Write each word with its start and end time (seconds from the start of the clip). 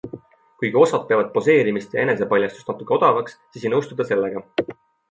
Kuigi 0.61 0.79
osad 0.83 1.03
peavad 1.11 1.27
tema 1.27 1.35
poseerimist 1.35 1.93
ja 1.99 2.07
enesepaljastust 2.07 2.73
natuke 2.73 2.99
odavaks, 2.99 3.39
siis 3.53 3.71
ei 3.71 3.75
nõustu 3.77 4.01
ta 4.03 4.11
sellega. 4.15 4.49